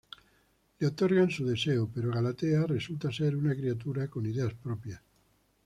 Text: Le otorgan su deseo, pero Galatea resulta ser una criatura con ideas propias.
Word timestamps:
Le 0.79 0.87
otorgan 0.87 1.29
su 1.29 1.45
deseo, 1.45 1.87
pero 1.93 2.09
Galatea 2.11 2.65
resulta 2.65 3.11
ser 3.11 3.35
una 3.35 3.53
criatura 3.55 4.07
con 4.07 4.25
ideas 4.25 4.51
propias. 4.55 4.99